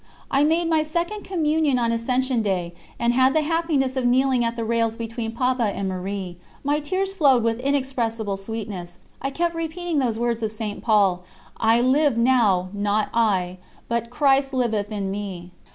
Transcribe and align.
I 0.31 0.43
made 0.43 0.67
my 0.67 0.81
second 0.81 1.25
Communion 1.25 1.77
on 1.77 1.91
Ascension 1.91 2.41
Day, 2.41 2.73
and 2.97 3.13
had 3.13 3.35
the 3.35 3.41
happiness 3.43 3.95
of 3.95 4.03
kneeling 4.03 4.43
at 4.43 4.55
the 4.55 4.65
rails 4.65 4.97
between 4.97 5.31
Papa 5.31 5.61
and 5.65 5.87
Marie. 5.87 6.37
My 6.63 6.79
tears 6.79 7.13
flowed 7.13 7.43
with 7.43 7.59
inexpressible 7.59 8.35
sweetness; 8.35 8.97
I 9.21 9.29
kept 9.29 9.53
repeating 9.53 9.99
those 9.99 10.17
words 10.17 10.41
of 10.41 10.51
St. 10.51 10.81
Paul: 10.81 11.23
"I 11.57 11.81
live 11.81 12.17
now, 12.17 12.69
not 12.73 13.09
I; 13.13 13.59
but 13.87 14.09
Christ 14.09 14.53
liveth 14.55 14.91
in 14.91 15.11
me." 15.11 15.51